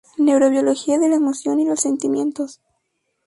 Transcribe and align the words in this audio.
Neurobiología 0.17 0.97
de 0.97 1.09
la 1.09 1.17
emoción 1.17 1.59
y 1.59 1.65
los 1.67 1.81
sentimientos. 1.81 2.59